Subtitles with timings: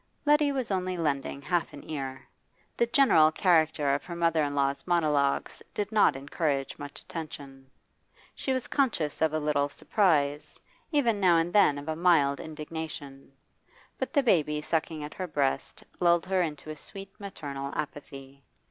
[0.25, 2.27] Letty was only lending half an ear.
[2.75, 7.69] The general character of her mother in law's monologues did not encourage much attention.
[8.33, 10.59] She was conscious of a little surprise,
[10.91, 13.31] even now and then of a mild indignation;
[13.99, 18.43] but the baby sucking at her breast lulled her into a sweet maternal apathy.